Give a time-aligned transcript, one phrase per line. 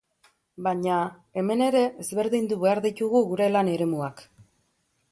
[0.67, 0.95] Baina,
[1.41, 4.27] hemen ere ezberdindu behar ditugu gure lan eremuak.